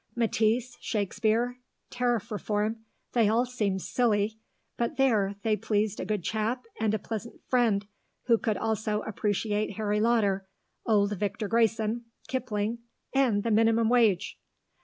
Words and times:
Matisse, 0.15 0.77
Shakespeare, 0.81 1.59
Tariff 1.91 2.31
Reform, 2.31 2.85
they 3.11 3.29
all 3.29 3.45
seemed 3.45 3.83
silly, 3.83 4.39
but 4.75 4.97
there, 4.97 5.35
they 5.43 5.55
pleased 5.55 5.99
a 5.99 6.05
good 6.05 6.23
chap 6.23 6.65
and 6.79 6.95
a 6.95 6.97
pleasant 6.97 7.39
friend, 7.49 7.85
who 8.25 8.39
could 8.39 8.57
also 8.57 9.01
appreciate 9.03 9.75
Harry 9.77 9.99
Lauder, 10.01 10.47
old 10.87 11.15
Victor 11.19 11.47
Grayson, 11.47 12.05
Kipling, 12.27 12.79
and 13.13 13.43
the 13.43 13.51
Minimum 13.51 13.89
Wage. 13.89 14.39